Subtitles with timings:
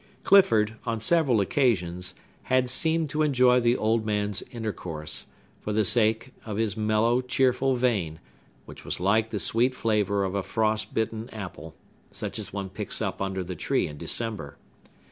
[0.23, 2.15] Clifford, on several occasions,
[2.45, 5.27] had seemed to enjoy the old man's intercourse,
[5.59, 8.19] for the sake of his mellow, cheerful vein,
[8.65, 11.75] which was like the sweet flavor of a frost bitten apple,
[12.09, 14.57] such as one picks up under the tree in December.